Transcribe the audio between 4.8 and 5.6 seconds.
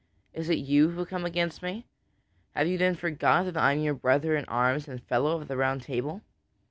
and a fellow of the